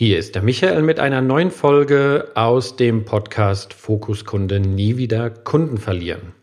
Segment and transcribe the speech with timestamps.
[0.00, 5.76] Hier ist der Michael mit einer neuen Folge aus dem Podcast Fokuskunde nie wieder Kunden
[5.76, 6.34] verlieren.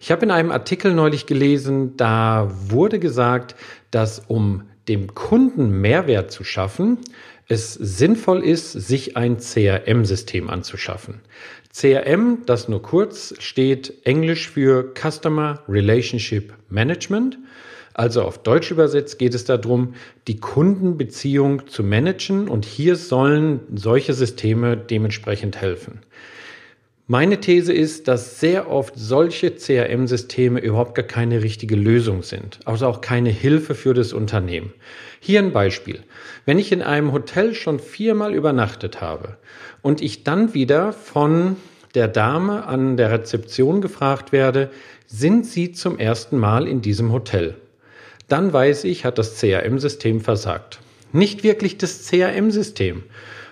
[0.00, 3.54] Ich habe in einem Artikel neulich gelesen, da wurde gesagt,
[3.90, 6.96] dass um dem Kunden Mehrwert zu schaffen,
[7.48, 11.20] es sinnvoll ist, sich ein CRM-System anzuschaffen.
[11.70, 17.36] CRM, das nur kurz steht Englisch für Customer Relationship Management
[18.00, 19.92] also auf Deutsch übersetzt geht es darum,
[20.26, 26.00] die Kundenbeziehung zu managen und hier sollen solche Systeme dementsprechend helfen.
[27.08, 32.86] Meine These ist, dass sehr oft solche CRM-Systeme überhaupt gar keine richtige Lösung sind, also
[32.86, 34.72] auch keine Hilfe für das Unternehmen.
[35.20, 36.00] Hier ein Beispiel.
[36.46, 39.36] Wenn ich in einem Hotel schon viermal übernachtet habe
[39.82, 41.56] und ich dann wieder von
[41.94, 44.70] der Dame an der Rezeption gefragt werde,
[45.06, 47.56] sind Sie zum ersten Mal in diesem Hotel?
[48.30, 50.80] Dann weiß ich, hat das CRM-System versagt.
[51.12, 53.02] Nicht wirklich das CRM-System,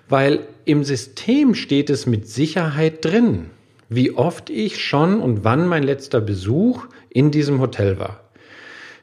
[0.08, 3.50] weil im System steht es mit Sicherheit drin,
[3.88, 8.20] wie oft ich schon und wann mein letzter Besuch in diesem Hotel war.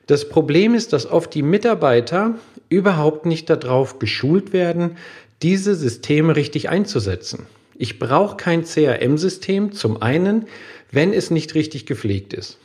[0.08, 2.36] Das Problem ist, dass oft die Mitarbeiter
[2.70, 4.98] überhaupt nicht darauf geschult werden,
[5.42, 7.48] diese Systeme richtig einzusetzen.
[7.78, 10.46] Ich brauche kein CRM-System zum einen,
[10.92, 12.58] wenn es nicht richtig gepflegt ist.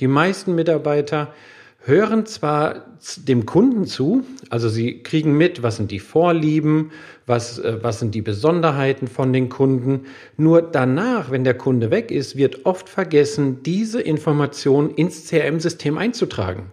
[0.00, 1.32] Die meisten Mitarbeiter
[1.80, 2.86] hören zwar
[3.16, 6.90] dem Kunden zu, also sie kriegen mit, was sind die Vorlieben,
[7.26, 10.06] was, äh, was sind die Besonderheiten von den Kunden.
[10.36, 16.72] Nur danach, wenn der Kunde weg ist, wird oft vergessen, diese Information ins CRM-System einzutragen.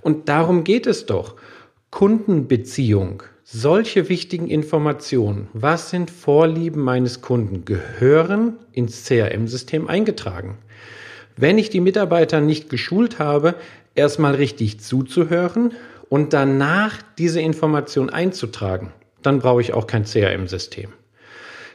[0.00, 1.36] Und darum geht es doch.
[1.90, 10.58] Kundenbeziehung, solche wichtigen Informationen, was sind Vorlieben meines Kunden, gehören ins CRM-System eingetragen.
[11.36, 13.54] Wenn ich die Mitarbeiter nicht geschult habe,
[13.98, 15.72] erstmal richtig zuzuhören
[16.08, 20.92] und danach diese Information einzutragen, dann brauche ich auch kein CRM-System.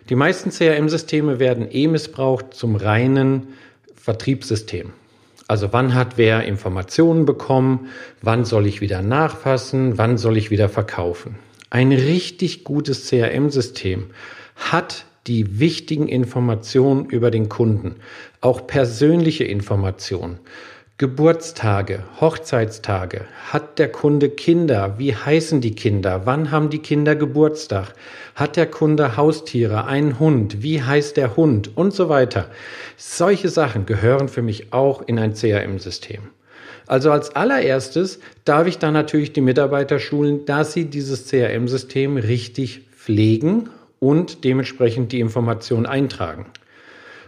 [0.09, 3.49] Die meisten CRM-Systeme werden eh missbraucht zum reinen
[3.95, 4.91] Vertriebssystem.
[5.47, 7.89] Also wann hat wer Informationen bekommen,
[8.21, 11.35] wann soll ich wieder nachfassen, wann soll ich wieder verkaufen.
[11.69, 14.07] Ein richtig gutes CRM-System
[14.55, 17.95] hat die wichtigen Informationen über den Kunden,
[18.41, 20.39] auch persönliche Informationen.
[21.03, 23.25] Geburtstage, Hochzeitstage.
[23.51, 24.95] Hat der Kunde Kinder?
[24.97, 26.21] Wie heißen die Kinder?
[26.23, 27.93] Wann haben die Kinder Geburtstag?
[28.35, 30.63] Hat der Kunde Haustiere, einen Hund?
[30.63, 31.75] Wie heißt der Hund?
[31.75, 32.45] Und so weiter.
[32.95, 36.21] Solche Sachen gehören für mich auch in ein CRM-System.
[36.87, 42.79] Also als allererstes darf ich dann natürlich die Mitarbeiter schulen, dass sie dieses CRM-System richtig
[42.95, 43.69] pflegen
[43.99, 46.45] und dementsprechend die Information eintragen.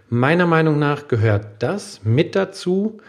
[0.08, 3.02] Meiner Meinung nach gehört das mit dazu,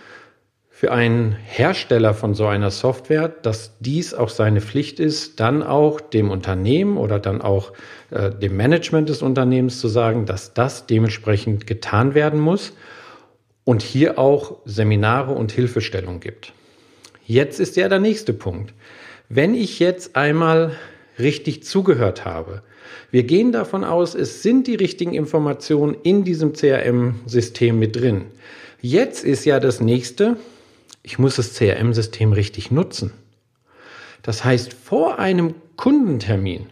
[0.78, 6.02] für einen Hersteller von so einer Software, dass dies auch seine Pflicht ist, dann auch
[6.02, 7.72] dem Unternehmen oder dann auch
[8.10, 12.74] äh, dem Management des Unternehmens zu sagen, dass das dementsprechend getan werden muss
[13.64, 16.52] und hier auch Seminare und Hilfestellung gibt.
[17.24, 18.74] Jetzt ist ja der nächste Punkt.
[19.30, 20.72] Wenn ich jetzt einmal
[21.18, 22.60] richtig zugehört habe,
[23.10, 28.26] wir gehen davon aus, es sind die richtigen Informationen in diesem CRM-System mit drin.
[28.82, 30.36] Jetzt ist ja das nächste,
[31.06, 33.12] ich muss das CRM-System richtig nutzen.
[34.22, 36.66] Das heißt, vor einem Kundentermin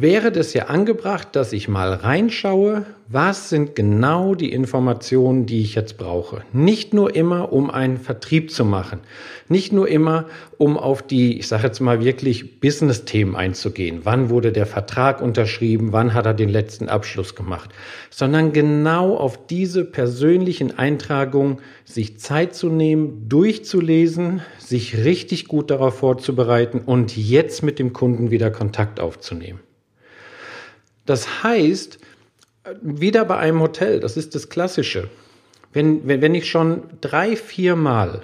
[0.00, 5.74] wäre das ja angebracht, dass ich mal reinschaue, was sind genau die Informationen, die ich
[5.74, 6.42] jetzt brauche.
[6.52, 9.00] Nicht nur immer, um einen Vertrieb zu machen,
[9.48, 10.26] nicht nur immer,
[10.58, 14.00] um auf die, ich sage jetzt mal wirklich Business-Themen einzugehen.
[14.04, 15.92] Wann wurde der Vertrag unterschrieben?
[15.92, 17.70] Wann hat er den letzten Abschluss gemacht?
[18.10, 25.98] Sondern genau auf diese persönlichen Eintragungen sich Zeit zu nehmen, durchzulesen, sich richtig gut darauf
[25.98, 29.60] vorzubereiten und jetzt mit dem Kunden wieder Kontakt aufzunehmen.
[31.06, 31.98] Das heißt,
[32.82, 35.08] wieder bei einem Hotel, das ist das Klassische.
[35.72, 38.22] Wenn, wenn, wenn ich schon drei, vier Mal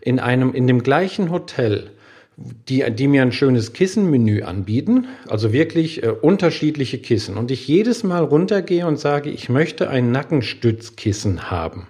[0.00, 1.90] in einem, in dem gleichen Hotel,
[2.36, 8.02] die, die mir ein schönes Kissenmenü anbieten, also wirklich äh, unterschiedliche Kissen, und ich jedes
[8.02, 11.86] Mal runtergehe und sage, ich möchte ein Nackenstützkissen haben.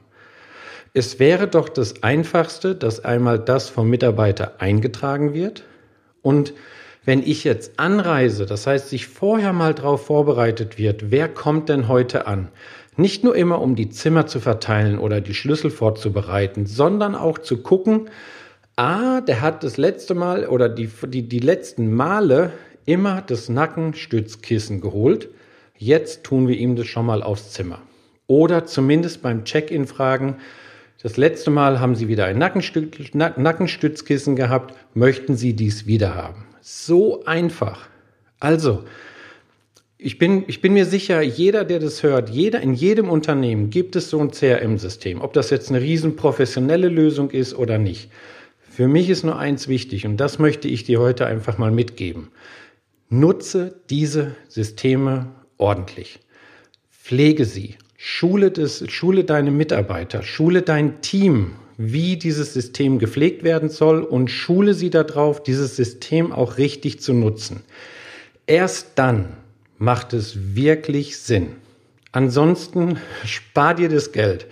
[0.93, 5.63] Es wäre doch das Einfachste, dass einmal das vom Mitarbeiter eingetragen wird
[6.21, 6.53] und
[7.05, 11.89] wenn ich jetzt anreise, das heißt, sich vorher mal darauf vorbereitet wird, wer kommt denn
[11.89, 12.49] heute an?
[12.97, 17.63] Nicht nur immer, um die Zimmer zu verteilen oder die Schlüssel vorzubereiten, sondern auch zu
[17.63, 18.11] gucken,
[18.77, 22.53] ah, der hat das letzte Mal oder die, die, die letzten Male
[22.85, 25.31] immer das Nackenstützkissen geholt.
[25.79, 27.81] Jetzt tun wir ihm das schon mal aufs Zimmer.
[28.27, 30.37] Oder zumindest beim Check-in fragen,
[31.03, 36.50] das letzte Mal haben Sie wieder ein Nackenstützkissen gehabt, möchten Sie dies wieder haben?
[36.61, 37.89] So einfach.
[38.39, 38.85] Also,
[40.03, 43.97] Ich bin, ich bin mir sicher, jeder, der das hört, jeder in jedem Unternehmen gibt
[43.97, 45.21] es so ein CRM-System.
[45.21, 48.11] Ob das jetzt eine riesen professionelle Lösung ist oder nicht.
[48.71, 52.31] Für mich ist nur eins wichtig und das möchte ich dir heute einfach mal mitgeben.
[53.11, 55.27] Nutze diese Systeme
[55.59, 56.21] ordentlich.
[56.91, 57.77] Pflege sie.
[57.99, 64.31] Schule, das, schule deine Mitarbeiter, schule dein Team, wie dieses System gepflegt werden soll und
[64.31, 67.63] schule sie darauf, dieses System auch richtig zu nutzen.
[68.47, 69.31] Erst dann
[69.79, 71.57] macht es wirklich Sinn.
[72.13, 74.47] Ansonsten spar dir das Geld.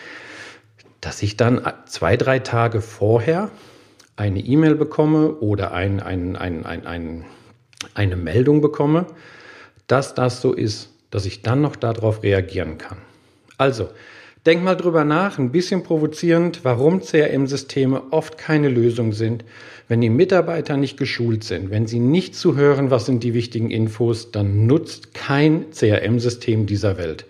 [1.00, 3.50] dass ich dann zwei, drei Tage vorher
[4.16, 7.24] eine E-Mail bekomme oder ein, ein, ein, ein,
[7.94, 9.06] eine Meldung bekomme,
[9.86, 12.98] dass das so ist dass ich dann noch darauf reagieren kann.
[13.58, 13.88] Also,
[14.46, 19.44] denk mal drüber nach, ein bisschen provozierend, warum CRM-Systeme oft keine Lösung sind.
[19.88, 24.30] Wenn die Mitarbeiter nicht geschult sind, wenn sie nicht zuhören, was sind die wichtigen Infos,
[24.30, 27.26] dann nutzt kein CRM-System dieser Welt.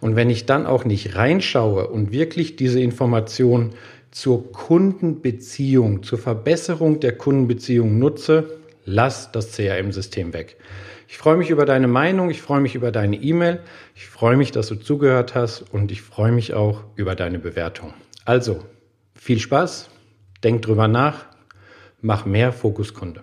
[0.00, 3.70] Und wenn ich dann auch nicht reinschaue und wirklich diese Information
[4.14, 10.56] zur Kundenbeziehung, zur Verbesserung der Kundenbeziehung nutze, lass das CRM-System weg.
[11.08, 13.60] Ich freue mich über deine Meinung, ich freue mich über deine E-Mail,
[13.96, 17.92] ich freue mich, dass du zugehört hast und ich freue mich auch über deine Bewertung.
[18.24, 18.64] Also,
[19.16, 19.90] viel Spaß,
[20.44, 21.26] denk drüber nach,
[22.00, 23.22] mach mehr Fokuskunde.